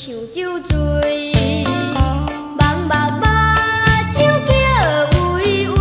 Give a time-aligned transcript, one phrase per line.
[0.00, 1.32] 像酒醉，
[2.56, 3.24] 茫茫目
[4.12, 4.16] 睭
[4.46, 4.52] 叫
[5.36, 5.74] 微微。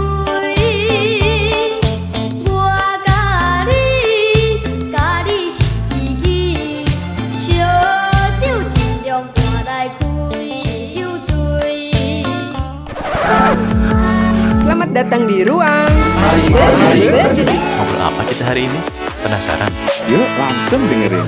[2.48, 2.50] 我
[3.06, 3.76] 甲你，
[4.92, 4.96] 甲
[5.28, 5.60] 你是
[5.92, 6.26] 知己，
[7.36, 7.44] 烧
[8.40, 9.36] 酒尽量换
[9.68, 10.04] 来开，
[10.58, 10.98] 像酒
[11.28, 12.24] 醉。
[14.66, 15.92] Selamat datang di ruang
[17.76, 18.80] Ngobrol apa kita hari ini?
[19.22, 19.72] Penasaran?
[20.10, 21.26] Yuk langsung dengerin.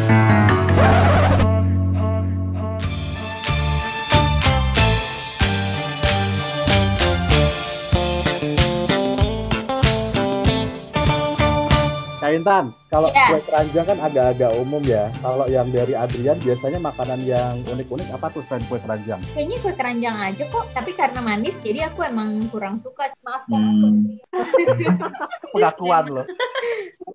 [12.43, 13.27] Kak Intan, kalau Iya.
[13.31, 15.09] kue keranjang kan agak-agak umum ya.
[15.19, 19.17] Kalau yang dari Adrian biasanya makanan yang unik-unik apa tuh selain kue keranjang?
[19.33, 23.09] Kayaknya kue keranjang aja kok, tapi karena manis jadi aku emang kurang suka.
[23.25, 24.21] Maaf Hmm.
[25.53, 26.27] Pengakuan loh.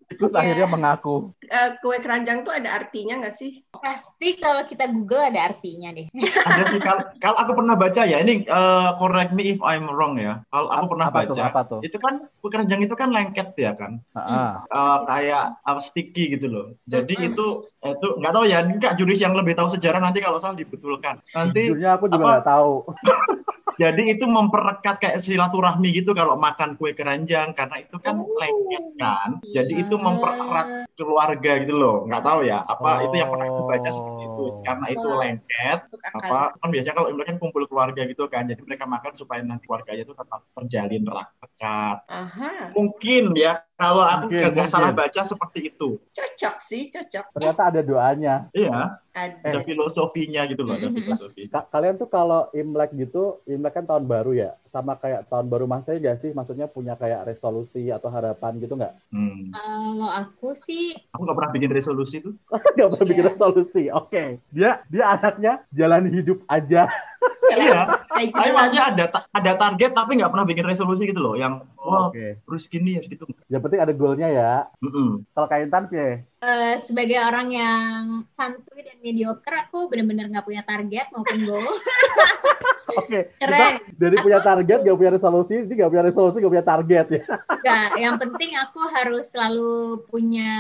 [0.10, 0.40] Terus Iya.
[0.40, 1.30] akhirnya mengaku.
[1.44, 3.62] Eh, kue keranjang tuh ada artinya nggak sih?
[3.72, 6.10] Pasti kalau kita Google ada artinya deh.
[6.42, 10.18] ada sih kalau kalau aku pernah baca ya ini eh, correct me if I'm wrong
[10.18, 11.36] ya kalau aku pernah apa tuh?
[11.36, 11.80] baca Apa tuh?
[11.82, 16.48] itu kan kue keranjang itu kan lengket ya kan Ah, Eh, kayak apa sticky gitu
[16.48, 17.30] loh jadi Mm-mm.
[17.36, 17.46] itu
[17.84, 21.20] itu nggak tahu ya ini kak juris yang lebih tahu sejarah nanti kalau salah dibetulkan
[21.36, 22.30] nanti Jujurnya aku juga apa?
[22.40, 22.74] nggak tahu.
[23.78, 28.26] jadi itu memperekat kayak silaturahmi gitu kalau makan kue keranjang karena itu kan Oh.
[28.42, 30.02] lengket kan jadi itu Iya.
[30.02, 34.44] mempererat keluarga gitu loh nggak tahu ya apa itu yang pernah aku baca seperti itu
[34.50, 34.64] Oh.
[34.66, 35.20] karena itu Wah.
[35.22, 36.18] lengket akal.
[36.26, 39.68] apa kan biasanya kalau Imlek kan kumpul keluarga gitu kan jadi mereka makan supaya nanti
[39.70, 41.04] keluarganya itu tetap terjalin
[42.08, 44.74] Aha, mungkin ya kalau aku Mungkin, nggak mungkin.
[44.74, 47.26] salah baca seperti itu cocok sih, cocok.
[47.32, 48.36] Ternyata ada doanya.
[48.52, 49.50] iya Ada.
[49.50, 54.06] ada filosofinya gitu loh ada filosofi Ka- Kalian tuh kalau Imlek gitu, Imlek kan tahun
[54.06, 56.30] baru ya, sama kayak tahun baru Masehi gak sih?
[56.32, 58.94] Maksudnya punya kayak resolusi atau harapan gitu nggak?
[59.10, 59.50] hmm.
[59.52, 62.34] Kalau aku sih aku nggak pernah bikin resolusi tuh
[62.78, 63.32] Gak pernah bikin Iya.
[63.32, 63.84] resolusi.
[63.90, 66.90] Oke, dia dia anaknya jalan hidup aja.
[67.48, 71.34] iya Kayak gitu Tapi makanya ada ada target tapi nggak pernah bikin resolusi gitu loh
[71.34, 72.44] yang wah Oke.
[72.44, 74.54] harus gini harus gitu Yang penting ada goalnya ya.
[74.84, 75.24] Mm-mm.
[75.32, 80.68] Kalau Kak Intan sih, eh, sebagai orang yang santuy dan mediocre, aku bener-bener nggak punya
[80.68, 81.64] target maupun goal.
[83.00, 83.20] oke.
[83.40, 83.74] Keren.
[83.98, 87.24] dari punya target, gak punya resolusi, ini gak punya resolusi, gak punya target ya.
[87.64, 90.52] Nggak, yang penting aku harus selalu punya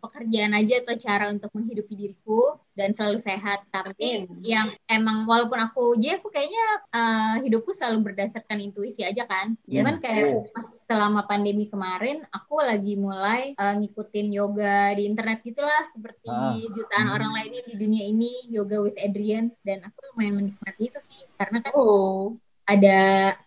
[0.00, 3.66] pekerjaan aja atau cara untuk menghidupi diriku dan selalu sehat.
[3.68, 4.40] Tapi Amin.
[4.46, 9.54] yang emang walaupun aku jadi aku kayaknya eh, hidupku selalu berdasarkan intuisi aja kan.
[9.66, 9.82] Yes.
[9.82, 10.44] Cuman kayak Oh.
[10.58, 16.58] Pas selama pandemi kemarin aku lagi mulai eh, ngikutin yoga di internet gitulah seperti Ah.
[16.68, 17.14] jutaan Hmm.
[17.14, 21.60] orang lainnya di dunia ini yoga with Adrian dan aku lumayan menikmati itu sih karena
[21.60, 22.98] kan Oh, ada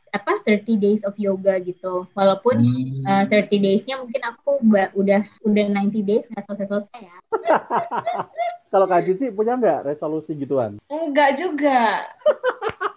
[0.10, 2.08] apa 30 days of yoga gitu.
[2.12, 3.04] Walaupun Hmm.
[3.04, 7.18] Uh, 30 days-nya mungkin aku ba- udah udah 90 days nggak selesai-selesai ya.
[8.72, 10.80] Kalau Kak Cici punya nggak resolusi gituan?
[10.88, 12.08] enggak juga.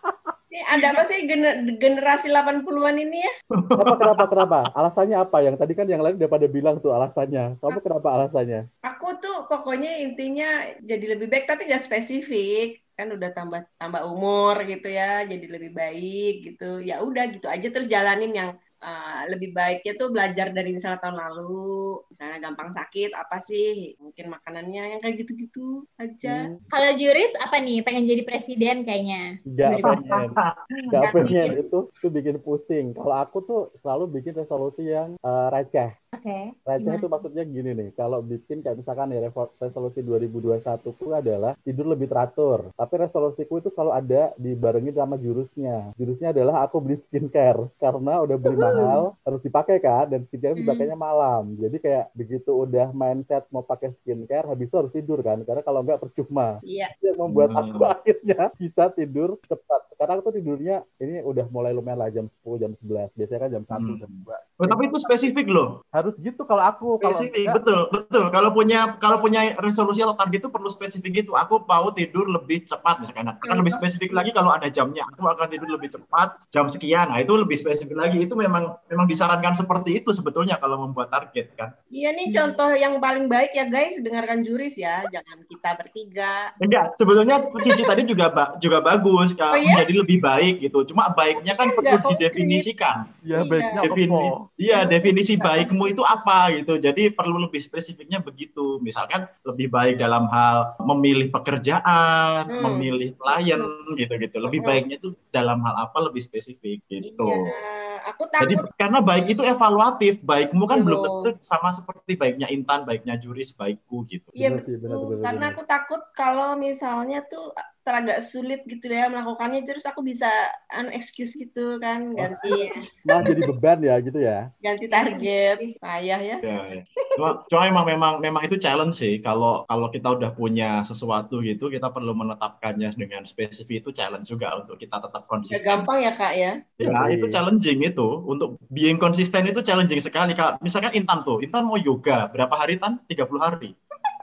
[0.55, 3.33] Ini ada apa sih gener- generasi 80-an ini ya?
[3.51, 4.59] Kenapa, kenapa, kenapa?
[4.71, 5.37] Alasannya apa?
[5.43, 7.59] Yang tadi kan yang lain udah pada bilang tuh alasannya.
[7.59, 8.61] Kamu kenapa alasannya?
[8.87, 12.87] Aku tuh pokoknya intinya jadi lebih baik tapi nggak spesifik.
[12.95, 16.79] Kan udah tambah tambah umur gitu ya, jadi lebih baik gitu.
[16.87, 18.51] Ya udah gitu aja terus jalanin yang
[18.85, 23.97] uh, lebih baiknya tuh belajar dari misalnya tahun lalu, misalnya gampang sakit apa sih?
[23.97, 26.53] Mungkin makanannya yang kayak gitu-gitu aja.
[26.53, 27.81] Hmm, Kalau juris apa nih?
[27.81, 29.41] Pengen jadi presiden kayaknya.
[29.43, 29.81] Nggak 2024.
[29.81, 30.25] pengen.
[30.29, 31.51] Nggak Nggak pengen.
[31.65, 32.87] Itu, itu bikin pusing.
[32.93, 35.91] Kalau aku tuh selalu bikin resolusi yang eh, receh.
[36.15, 36.39] Oke.
[36.63, 40.63] Receh itu maksudnya gini nih, kalau bikin kayak misalkan ya resolusi 2021
[40.95, 42.71] ku adalah tidur lebih teratur.
[42.73, 45.93] Tapi resolusiku itu selalu ada dibarengi sama jurusnya.
[45.95, 50.63] Jurusnya adalah aku beli skincare karena udah beli mahal harus dipakai kan dan skincare Hmm.
[50.63, 51.57] dipakainya malam.
[51.57, 55.83] Jadi kayak begitu udah mindset mau pakai skincare habis itu harus tidur kan karena kalau
[55.83, 56.63] nggak percuma.
[56.63, 56.95] Iya.
[56.97, 57.61] Itu yang membuat Hmm.
[57.67, 59.81] aku akhirnya bisa tidur cepat.
[59.91, 63.11] Sekarang aku tuh tidurnya ini udah mulai lumayan lah jam 10 jam 11.
[63.13, 64.01] Biasanya kan jam 1 Hmm.
[64.01, 64.37] jam 2.
[64.55, 68.25] Oh, tapi itu spesifik loh Harus gitu kalau aku kalau spesifik enggak, betul betul.
[68.29, 71.33] Kalau punya kalau punya resolusi atau target itu perlu spesifik gitu.
[71.33, 73.33] Aku mau tidur lebih cepat misalkan.
[73.33, 75.09] Akan lebih spesifik lagi kalau ada jamnya.
[75.17, 77.09] Aku akan tidur lebih cepat jam sekian.
[77.09, 78.21] Nah itu lebih spesifik lagi.
[78.21, 81.73] Itu memang memang disarankan seperti itu sebetulnya kalau membuat target kan.
[81.89, 86.53] Iya nih contoh yang paling baik ya guys, dengarkan juris ya, jangan kita bertiga.
[86.61, 89.81] enggak sebetulnya Cici tadi juga ba- juga bagus Oh, kalau iya?
[89.81, 90.85] jadi lebih baik gitu.
[90.91, 93.09] Cuma baiknya kan Enggak perlu didefinisikan.
[93.25, 93.49] Ya Iya.
[93.49, 94.37] baiknya Defini, kepo.
[94.59, 96.77] iya definisi baikmu itu apa gitu.
[96.83, 98.83] Jadi perlu lebih spesifiknya begitu.
[98.83, 102.63] Misalkan lebih baik dalam hal memilih pekerjaan, Hmm.
[102.75, 103.61] memilih klien
[103.95, 104.37] gitu-gitu.
[104.43, 104.69] Lebih Hmm.
[104.69, 107.31] baiknya itu dalam hal apa lebih spesifik gitu.
[107.31, 111.15] Iya, aku Jadi takut karena baik itu evaluatif, baikmu kan belum Betul.
[111.25, 114.29] tentu sama seperti baiknya Intan, baiknya Juris, baikku gitu.
[114.35, 115.09] Iya Benar benar, betul.
[115.09, 117.55] benar, Karena aku takut kalau misalnya tuh
[117.85, 120.27] teragak sulit gitu ya melakukannya terus aku bisa
[120.67, 122.73] anu excuse gitu kan ganti
[123.07, 124.49] Malah jadi beban ya gitu ya.
[124.59, 126.83] ganti target payah ya Ya, ya.
[127.15, 129.21] Cuma, cuma emang memang memang itu challenge sih.
[129.21, 134.57] Kalau kalau kita udah punya sesuatu gitu, kita perlu menetapkannya dengan spesifik itu challenge juga
[134.57, 135.61] untuk kita tetap konsisten.
[135.63, 137.15] gampang ya kak ya Ya, Iya.
[137.15, 138.09] itu challenging itu.
[138.25, 140.33] Untuk being konsisten itu challenging sekali.
[140.33, 142.99] Kalau misalkan Intan tuh, Intan mau yoga berapa hari Tan?
[143.07, 143.71] 30 hari.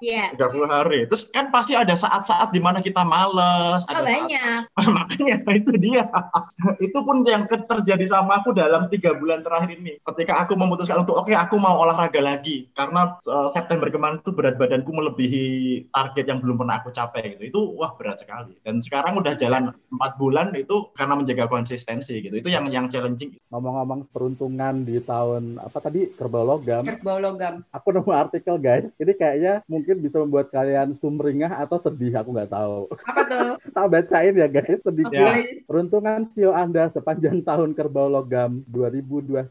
[0.02, 0.34] Iya.
[0.36, 1.00] 30 hari.
[1.06, 4.62] Terus kan pasti ada saat-saat di mana kita males, Oh, ada saat banyak.
[4.98, 6.10] makanya itu dia.
[6.86, 10.02] Itu pun yang terjadi sama aku dalam tiga bulan terakhir ini.
[10.02, 12.68] Ketika aku memutuskan untuk oke aku mau olahraga lagi.
[12.74, 15.46] Karena eh, September kemarin tuh berat badanku melebihi
[15.94, 17.44] target yang belum pernah aku capai gitu.
[17.46, 18.58] Itu wah berat sekali.
[18.66, 22.34] Dan sekarang udah jalan empat bulan itu karena menjaga konsistensi gitu.
[22.34, 23.38] Itu yang yang challenging.
[23.54, 26.10] Ngomong-ngomong peruntungan di tahun apa tadi?
[26.16, 27.62] Kerbau logam, kerbau logam.
[27.76, 28.88] Aku nemu artikel guys.
[28.98, 32.88] Ini kayaknya mungkin bisa membuat kalian sumringah atau sedih, aku nggak tahu.
[32.92, 35.16] apa tuh Tak bacain ya guys, sedikit.
[35.16, 35.42] Ya.
[35.66, 39.48] Peruntungan sio Anda sepanjang tahun kerbau logam 2021.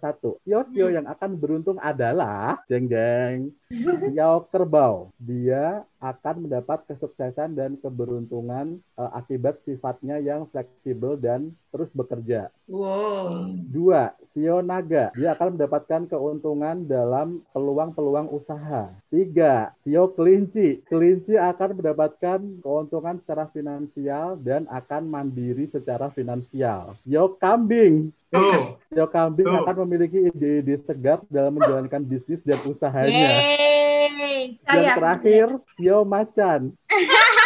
[0.46, 3.52] Sio-sio yang akan beruntung adalah jeng jeng
[4.10, 5.14] sio kerbau.
[5.22, 12.50] Dia akan mendapat kesuksesan dan keberuntungan eh, akibat sifatnya yang fleksibel dan terus bekerja.
[12.66, 15.14] wow Dua, sio naga.
[15.14, 18.90] Dia akan mendapatkan keuntungan dalam peluang-peluang usaha.
[19.06, 20.82] Tiga, sio kelinci.
[20.90, 26.98] Kelinci akan mendapatkan keuntungan secara finansial dan akan mandiri secara finansial.
[27.06, 28.10] Sio kambing.
[28.30, 29.62] Tuh Sio kambing Tuh.
[29.62, 33.06] akan memiliki ide-ide segar dalam menjalankan bisnis dan usahanya.
[33.06, 34.58] Yeay.
[34.66, 35.46] Dan terakhir,
[35.78, 36.74] sio macan.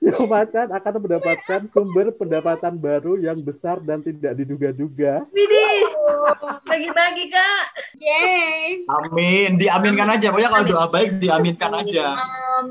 [0.00, 5.28] Macan akan mendapatkan sumber pendapatan baru yang besar dan tidak diduga-duga.
[5.28, 5.80] Widih,
[6.64, 7.64] bagi-bagi kak.
[8.00, 8.88] Yeay.
[8.88, 12.16] amin diaminkan aja pokoknya kalau doa baik diaminkan aja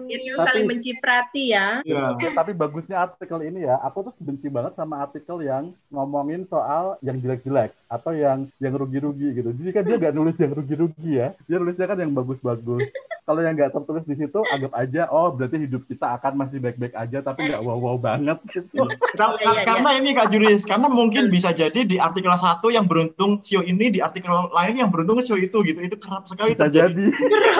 [0.10, 1.82] kita Tapi- saling menciprati ya.
[1.86, 2.14] ya.
[2.20, 6.98] Ya, tapi bagusnya artikel ini ya, aku tuh benci banget sama artikel yang ngomongin soal
[7.02, 9.50] yang jelek-jelek atau yang yang rugi-rugi gitu.
[9.54, 12.86] Jadi kan dia nggak nulis yang rugi-rugi ya, dia nulisnya kan yang bagus-bagus.
[13.30, 16.98] Kalau yang nggak tertulis di situ, anggap aja, oh berarti hidup kita akan masih baik-baik
[16.98, 18.42] aja, tapi nggak wow-wow banget.
[18.50, 18.74] Gitu.
[19.14, 22.90] Kar- Iya, iya, karena ini Kak Juris, karena mungkin bisa jadi di artikel satu yang
[22.90, 25.78] beruntung sio ini, di artikel lain yang beruntung sio itu gitu.
[25.78, 26.90] Itu kerap sekali Bisa terjadi.
[26.90, 27.06] jadi.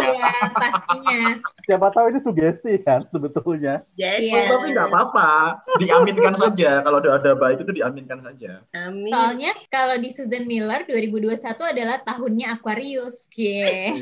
[0.10, 1.22] Iya, pastinya.
[1.70, 3.86] Siapa tahu ini sugesti kan sebetulnya.
[3.94, 4.26] Yes.
[4.26, 4.50] Iya.
[4.50, 5.30] Tapi nggak apa-apa,
[5.78, 6.82] diaminkan saja.
[6.82, 8.66] Kalau ada, ada baik itu diaminkan saja.
[8.74, 9.14] Amin.
[9.14, 13.30] Soalnya kalau di Susan Miller 2021 adalah tahunnya Aquarius.
[13.30, 13.94] Cie.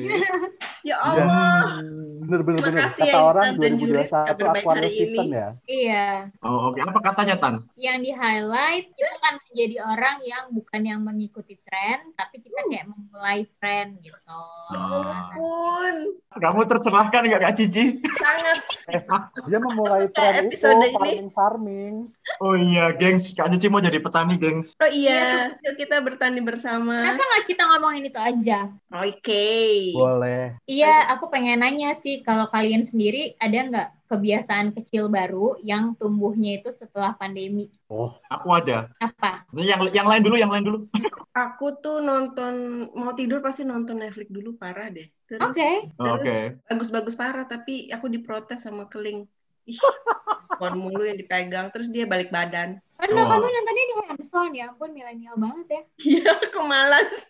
[0.88, 1.57] Ya Allah.
[2.18, 2.92] Bener-bener bener.
[2.92, 5.48] Kata ya, orang Juris, 2021 kabar baik Aquarius season ya.
[5.64, 6.08] Iya.
[6.44, 6.80] Oh, oke.
[6.84, 7.56] Apa katanya Tan?
[7.80, 12.92] Yang di highlight kita kan menjadi orang yang bukan yang mengikuti tren, tapi kita kayak
[12.92, 14.20] memulai tren gitu.
[14.28, 15.32] Ah.
[15.32, 18.04] Ampun, Kamu tercerahkan nggak Kak Cici?
[18.20, 18.60] sangat
[19.48, 20.92] Dia memulai tren itu episode ini.
[20.92, 21.94] farming-farming.
[22.44, 23.32] Oh iya, gengs.
[23.32, 24.76] Kak Cici mau jadi petani, gengs.
[24.84, 27.08] Oh iya, yuk kita bertani bersama.
[27.08, 28.68] Kenapa nggak kita ngomongin itu aja?
[28.92, 29.48] Oke.
[29.96, 30.60] Boleh.
[30.68, 36.64] Iya, aku pengen nanya sih, kalau kalian sendiri ada nggak kebiasaan kecil baru yang tumbuhnya
[36.64, 37.68] itu setelah pandemi?
[38.32, 38.88] Aku ada.
[38.98, 39.44] Apa?
[39.52, 40.80] Yang yang lain dulu, yang lain dulu.
[41.36, 45.06] Aku tuh nonton mau tidur pasti nonton Netflix dulu parah deh.
[45.28, 45.92] Terus Oke.
[45.94, 46.36] Terus Oke.
[46.66, 49.28] bagus-bagus parah tapi aku diprotes sama keling.
[49.68, 49.76] Ih,
[50.56, 52.80] phone mulu yang dipegang terus dia balik badan.
[52.98, 53.28] Aduh, Oh.
[53.28, 55.82] kamu nontonnya di handphone ya ampun, milenial banget ya.
[56.00, 57.28] Iya, aku malas.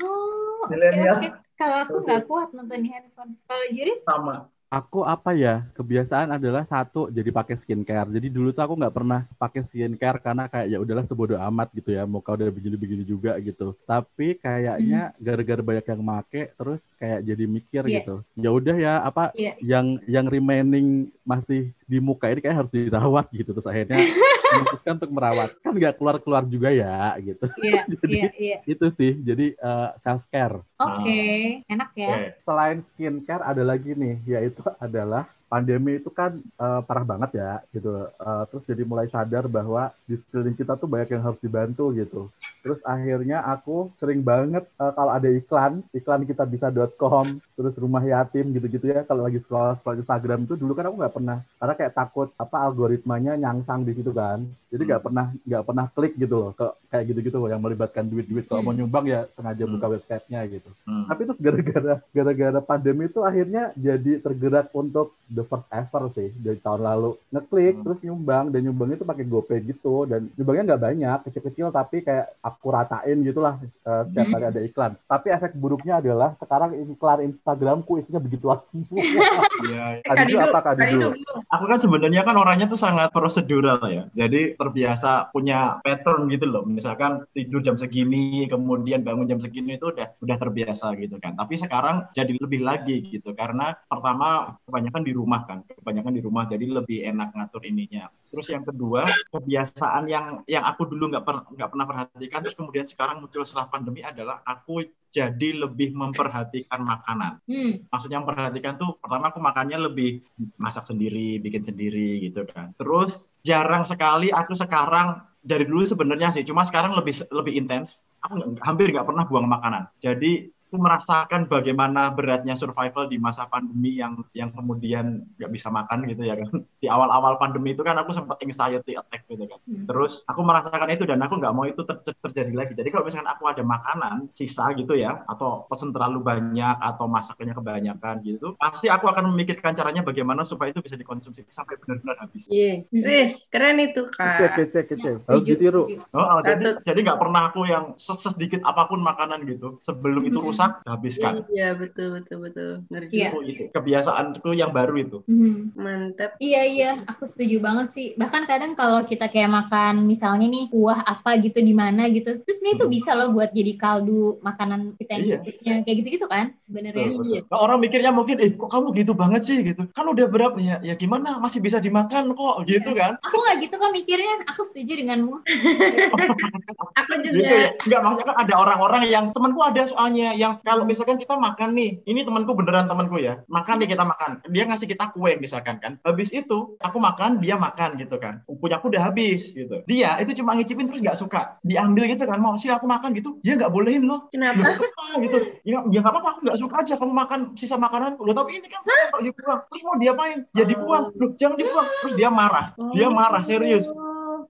[0.00, 1.20] Oh, Milenial.
[1.20, 1.28] oke.
[1.56, 3.32] Kalau aku nggak kuat nonton di handphone.
[3.48, 4.00] Kalau Juris?
[4.04, 4.48] Sama.
[4.66, 8.10] Aku apa ya kebiasaan adalah satu jadi pakai skincare.
[8.10, 11.94] Jadi dulu tuh aku nggak pernah pakai skincare karena kayak ya udahlah sebodoh amat gitu
[11.94, 12.02] ya.
[12.02, 13.78] Muka udah begini-begini juga gitu.
[13.86, 17.94] Tapi kayaknya gara-gara banyak yang make terus kayak jadi mikir Iya.
[18.02, 18.14] gitu.
[18.34, 19.54] Ya udah ya apa Iya.
[19.62, 23.54] yang yang remaining masih di muka ini kayak harus dirawat gitu.
[23.54, 23.96] Terus akhirnya
[24.48, 25.50] memutuskan untuk merawat.
[25.60, 27.46] Kan nggak keluar-keluar juga ya gitu.
[27.58, 28.58] Iya, Jadi- iya, iya.
[28.64, 29.12] Itu sih.
[29.18, 29.56] Jadi
[30.00, 30.60] self care.
[30.76, 31.22] Oke,
[31.66, 32.08] enak ya.
[32.08, 32.28] Oke.
[32.42, 37.90] selain skincare ada lagi nih yaitu adalah pandemi itu kan eh, parah banget ya gitu
[38.06, 42.26] Eh, terus jadi mulai sadar bahwa di sekeliling kita tuh banyak yang harus dibantu gitu
[42.60, 48.52] terus akhirnya aku sering banget eh, kalau ada iklan iklan kita bisa.com terus rumah yatim
[48.52, 51.94] gitu-gitu ya kalau lagi scroll scroll Instagram itu dulu kan aku nggak pernah karena kayak
[51.96, 54.44] takut apa algoritmanya nyangsang di situ kan.
[54.68, 58.44] Jadi nggak pernah nggak pernah klik gitu loh ke kayak gitu-gitu loh yang melibatkan duit-duit.
[58.44, 60.68] Kalau mau nyumbang ya sengaja buka websitenya gitu.
[60.86, 61.08] Hmm.
[61.08, 66.60] tapi terus gara-gara gara-gara pandemi itu akhirnya jadi tergerak untuk the first ever sih dari
[66.60, 67.16] tahun lalu.
[67.32, 67.84] Ngeklik Hmm.
[67.88, 72.36] terus nyumbang dan nyumbang itu pakai GoPay gitu dan nyumbangnya nggak banyak kecil-kecil tapi kayak
[72.44, 74.34] aku ratain gitulah eh, setiap Hmm.
[74.36, 74.92] kali ada iklan.
[75.08, 78.98] Tapi efek buruknya adalah sekarang iklan Instagramku isinya begituan semua.
[79.56, 80.02] Iya.
[80.02, 81.16] Eh, Kak Didu apa, Kak Kak Didu?
[81.16, 84.04] Didu, Aku kan sebenarnya kan orangnya tuh sangat prosedural ya.
[84.12, 86.66] Jadi terbiasa punya pattern gitu loh.
[86.68, 91.38] Misalkan tidur jam segini, kemudian bangun jam segini itu udah udah terbiasa gitu kan.
[91.38, 95.64] Tapi sekarang jadi lebih lagi gitu karena pertama kebanyakan di rumah kan.
[95.64, 98.12] Kebanyakan di rumah jadi lebih enak ngatur ininya.
[98.28, 102.84] Terus yang kedua, kebiasaan yang yang aku dulu nggak per, nggak pernah perhatikan terus kemudian
[102.84, 107.86] sekarang muncul setelah pandemi adalah aku jadi lebih memperhatikan makanan Hmm.
[107.88, 110.22] maksudnya memperhatikan tuh pertama aku makannya lebih
[110.58, 112.74] masak sendiri, bikin sendiri gitu kan.
[112.76, 118.02] Terus jarang sekali aku sekarang dari dulu sebenarnya sih, cuma sekarang lebih lebih intens.
[118.26, 119.86] Aku hampir nggak pernah buang makanan.
[120.02, 126.10] Jadi aku merasakan bagaimana beratnya survival di masa pandemi yang yang kemudian nggak bisa makan
[126.10, 126.50] gitu ya kan.
[126.82, 129.58] Di awal-awal pandemi itu kan aku sempat anxiety attack gitu kan.
[129.62, 129.86] Hmm.
[129.86, 132.72] Terus aku merasakan itu dan aku nggak mau itu ter- ter- terjadi lagi.
[132.74, 137.54] Jadi kalau misalkan aku ada makanan sisa gitu ya, atau pesen terlalu banyak atau masaknya
[137.54, 142.50] kebanyakan gitu, pasti aku akan memikirkan caranya bagaimana supaya itu bisa dikonsumsi sampai benar-benar habis.
[142.50, 144.58] Iya, Wis, keren itu kak.
[144.58, 145.10] kece, kece.
[145.14, 145.82] Ya, Harus ditiru.
[146.10, 150.55] Oh, jadi jadi nggak pernah aku yang ses- sedikit apa pun makanan gitu sebelum itu.
[150.56, 151.32] Rusak habiskan.
[151.48, 152.70] Iya betul betul betul.
[152.88, 153.28] Ngeri Iya.
[153.28, 153.36] juga.
[153.36, 155.18] Itu, itu kebiasaanku yang baru itu.
[155.28, 155.70] Hmm.
[155.76, 156.40] Mantap.
[156.40, 158.06] Iya iya, aku setuju banget sih.
[158.16, 162.56] Bahkan kadang kalau kita kayak makan misalnya nih kuah apa gitu di mana gitu, terus
[162.56, 162.94] sebenarnya itu Hmm.
[162.96, 165.36] bisa loh buat jadi kaldu makanan kita yang Iya.
[165.42, 167.06] berikutnya kayak gitu-gitu kan sebenarnya.
[167.20, 167.40] Iya.
[167.46, 169.82] Nah, orang mikirnya mungkin, eh kok kamu gitu banget sih gitu.
[169.92, 170.80] Kan udah berapa ya?
[170.80, 171.36] Ya gimana?
[171.36, 173.18] Masih bisa dimakan kok gitu kan?
[173.20, 175.34] Aku nggak gitu kok mikirnya, aku setuju denganmu.
[176.96, 177.42] Aku gitu ya.
[177.42, 177.56] juga.
[177.86, 182.00] Enggak maksudnya kan ada orang-orang yang temanku ada soalnya yang kalau misalkan kita makan nih,
[182.06, 183.42] ini temanku beneran temanku ya.
[183.50, 184.30] Makan nih kita makan.
[184.50, 185.98] Dia ngasih kita kue misalkan kan.
[186.06, 188.42] Habis itu aku makan, dia makan gitu kan.
[188.46, 189.82] Punya aku udah habis gitu.
[189.90, 191.58] Dia itu cuma ngicipin terus nggak suka.
[191.66, 192.38] Diambil gitu kan.
[192.38, 193.40] Mau sih aku makan gitu.
[193.42, 194.30] Dia nggak bolehin loh.
[194.30, 194.76] Kenapa?
[194.76, 195.38] Loh, gitu.
[195.66, 198.20] Ya ya nggak apa-apa aku nggak suka aja kamu makan sisa makanan.
[198.20, 199.60] Loh tapi ini kan saya kalau dibuang.
[199.72, 200.38] Terus mau diapain?
[200.54, 201.04] Ya dibuang.
[201.16, 201.88] Loh jangan dibuang.
[202.04, 202.72] Terus dia marah.
[202.94, 203.88] Dia marah serius.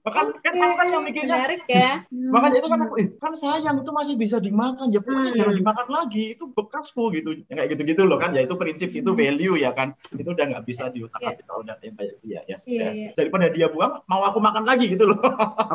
[0.07, 1.91] Bahkan kan kamu kan yang mikirnya Menarik ya.
[2.07, 5.39] Makanya itu kan aku, eh, kan sayang itu masih bisa dimakan, ya pokoknya Hmm.
[5.43, 7.29] jangan dimakan lagi, itu bekasku gitu.
[7.51, 9.91] Ya, kayak gitu-gitu loh kan, ya itu prinsip, itu value ya kan.
[10.15, 11.29] Itu udah nggak bisa diutak Iya.
[11.35, 12.39] atik kalau udah yang kayak dia ya.
[12.47, 12.89] Iya, sudah.
[12.95, 13.09] iya.
[13.13, 15.19] Daripada dia buang, mau aku makan lagi gitu loh.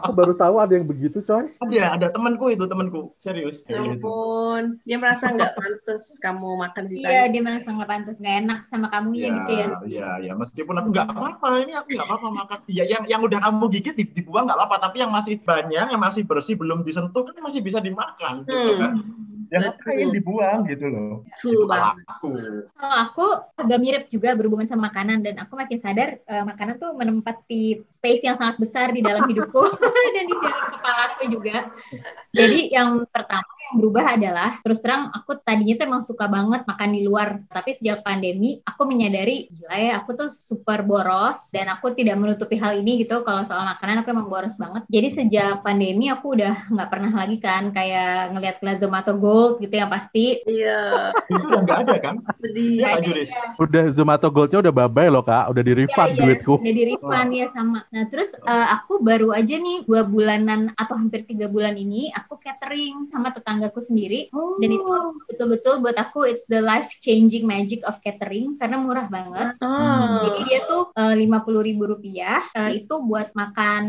[0.00, 1.52] Aku baru tahu ada yang begitu, coy.
[1.60, 3.12] ada, ada temanku itu, temanku.
[3.20, 3.60] Serius.
[3.68, 4.00] Ya gitu.
[4.00, 7.24] ampun, dia merasa nggak pantas kamu makan Iya, sisanya.
[7.28, 9.66] dia merasa nggak pantas, nggak enak sama kamunya Ya, gitu ya.
[9.84, 12.58] ya, ya, meskipun aku nggak apa-apa, ini aku nggak apa-apa makan.
[12.66, 16.00] Ya, yang yang udah kamu gigit di- dibuang nggak apa-apa, tapi yang masih banyak, yang
[16.00, 18.80] masih bersih belum disentuh kan masih bisa dimakan, gitu Hmm.
[18.80, 18.92] kan.
[19.52, 21.20] Yang ngapain dibuang gitu loh.
[21.28, 21.94] Betul banget.
[22.08, 22.28] aku.
[22.72, 23.26] Kalau aku
[23.60, 28.24] agak mirip juga berhubungan sama makanan dan aku makin sadar eh, makanan tuh menempati space
[28.24, 29.60] yang sangat besar di dalam hidupku
[30.16, 31.56] dan di dalam kepalaku juga.
[32.32, 36.90] Jadi yang pertama yang berubah adalah terus terang aku tadinya tuh emang suka banget makan
[36.96, 41.92] di luar, tapi sejak pandemi aku menyadari gila ya aku tuh super boros dan aku
[41.92, 44.88] tidak menutupi hal ini gitu kalau soal makanan aku emang boros banget.
[44.88, 49.90] Jadi sejak pandemi aku udah nggak pernah lagi kan kayak ngelihat Zomato Gold gitu yang
[49.90, 52.14] pasti Iya, Itu nggak ada kan?
[52.38, 52.78] sedih.
[52.78, 53.30] Iya, Kayaknya Juris.
[53.30, 53.44] iya.
[53.58, 55.50] Udah Zomato Gold-nya udah bye-bye loh, Kak.
[55.50, 56.22] Udah di-refund Iya, iya.
[56.22, 56.54] duitku.
[56.62, 57.80] udah di refund ya sama.
[57.90, 62.38] Nah terus eh, aku baru aja nih dua bulanan atau hampir tiga bulan ini aku
[62.38, 64.54] catering sama tetanggaku sendiri Oh.
[64.62, 64.92] dan itu
[65.26, 69.58] betul-betul buat aku it's the life changing magic of catering karena murah banget.
[69.58, 70.22] Oh.
[70.28, 70.82] Jadi dia tuh
[71.16, 73.82] lima puluh ribu rupiah eh, itu buat makan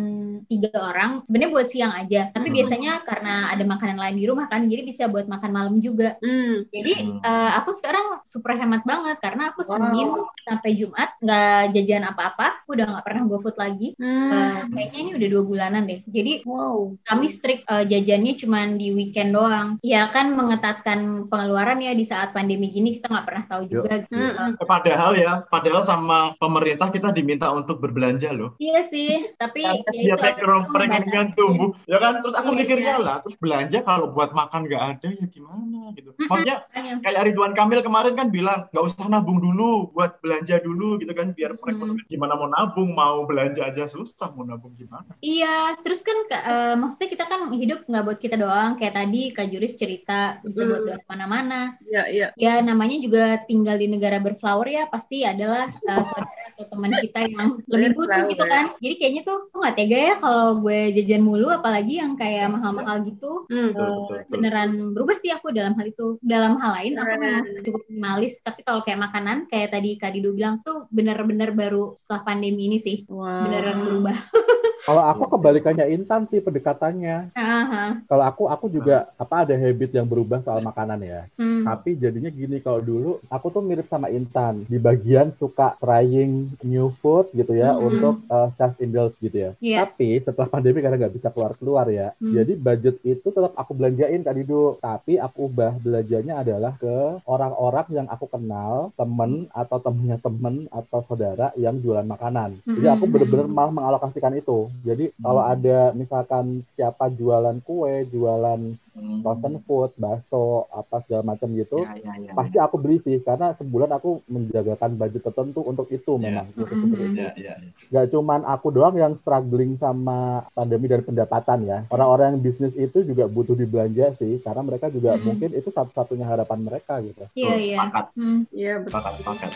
[0.48, 1.22] tiga orang.
[1.22, 2.32] Sebenarnya buat siang aja.
[2.32, 2.56] Tapi Hmm.
[2.56, 6.16] biasanya karena ada makanan lain di rumah kan, jadi bisa buat makan malam juga.
[6.20, 6.64] Hmm.
[6.70, 7.20] Jadi Hmm.
[7.20, 9.72] eh, aku sekarang super hemat banget karena aku Wow.
[9.74, 10.10] Senin
[10.44, 13.88] sampai Jumat nggak jajan apa-apa, aku udah nggak pernah GoFood lagi.
[13.98, 14.30] Hmm.
[14.30, 16.00] Eh, kayaknya ini udah dua bulanan deh.
[16.06, 16.96] Jadi Wow.
[17.02, 19.80] kami strict eh, jajannya cuman di weekend doang.
[19.82, 23.96] Ya kan mengetatkan pengeluaran ya di saat pandemi gini kita nggak pernah tahu juga.
[23.96, 24.14] gitu.
[24.14, 24.54] Hmm.
[24.60, 28.54] Padahal ya, padahal sama pemerintah kita diminta untuk berbelanja loh.
[28.58, 32.20] Iya sih, tapi ya dia itu perekonomian tumbuh, ya kan?
[32.20, 33.06] Terus aku Iya, mikirnya iya.
[33.06, 36.12] lah, terus belanja kalau buat makan nggak ada ya gimana gitu.
[36.18, 36.66] Maksudnya
[37.04, 41.32] kayak Ridwan Kamil kemarin kan bilang nggak usah nabung dulu, buat belanja dulu gitu kan,
[41.32, 45.08] biar perekonomian gimana mau nabung, mau belanja aja susah, mau nabung gimana?
[45.20, 48.76] Iya, terus kan eh, maksudnya kita kan hidup nggak buat kita doang.
[48.76, 50.88] Kayak tadi Kak Juris cerita bisa buat Hmm.
[50.90, 51.78] buat mana-mana.
[51.86, 52.28] Iya, iya.
[52.36, 57.20] Ya namanya juga tinggal di negara berflower ya pasti adalah uh, saudara atau teman kita
[57.30, 58.74] yang lebih butuh gitu kan.
[58.80, 63.04] Jadi kayaknya tuh kok nggak tega ya kalau gue jajan mulu apalagi yang kayak mahal-mahal
[63.06, 63.46] gitu.
[63.48, 63.72] Hmm.
[63.74, 64.32] Betul, Uh, betul, betul.
[64.34, 66.18] beneran berubah sih aku dalam hal itu.
[66.20, 68.34] Dalam hal lain aku memang cukup minimalis.
[68.40, 72.78] Tapi kalau kayak makanan kayak tadi Kak Dido bilang tuh bener-bener baru setelah pandemi ini
[72.78, 73.46] sih Wow.
[73.46, 74.18] beneran berubah.
[74.84, 77.32] Kalau aku kebalikannya Intan sih pendekatannya.
[77.32, 78.04] Aha.
[78.04, 81.22] Kalau aku aku juga apa ada habit yang berubah soal makanan ya.
[81.40, 81.64] Hmm.
[81.64, 86.92] Tapi jadinya gini kalau dulu aku tuh mirip sama Intan di bagian suka trying new
[87.00, 87.88] food gitu ya Hmm.
[87.88, 89.52] untuk uh, self indulge gitu ya.
[89.64, 89.78] Iya.
[89.88, 92.36] Tapi setelah pandemi karena nggak bisa keluar keluar ya, Hmm.
[92.36, 94.76] jadi budget itu tetap aku belanjain Kak Dido.
[94.84, 101.04] Tapi aku ubah belanjanya adalah ke orang-orang yang aku kenal, temen atau temennya temen atau
[101.04, 102.64] saudara yang jualan makanan.
[102.64, 103.12] Jadi aku Hmm.
[103.12, 104.72] bener-bener malah mengalokasikan itu.
[104.88, 109.26] Jadi kalau ada misalkan siapa jualan kue, jualan Hmm.
[109.26, 113.58] frozen food, bakso, apa segala macam gitu, Ya, ya, ya, pasti aku beli sih karena
[113.58, 116.22] sebulan aku menjagakan budget tertentu untuk itu Ya.
[116.22, 116.46] memang.
[116.48, 116.70] Gitu, Mhm.
[116.70, 117.18] seperti itu.
[117.18, 117.72] ya, ya, ya.
[117.90, 121.90] Gak cuman aku doang yang struggling sama pandemi dan pendapatan ya.
[121.90, 125.24] Orang-orang yang bisnis itu juga butuh dibelanja sih karena mereka juga Mhm.
[125.26, 127.26] mungkin itu satu-satunya harapan mereka gitu.
[127.34, 127.78] Iya, iya.
[127.82, 128.06] sepakat.
[128.14, 128.40] Hmm.
[128.50, 128.92] Iya betul.
[128.94, 129.52] Sepakat, sepakat.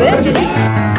[0.00, 0.89] Jadi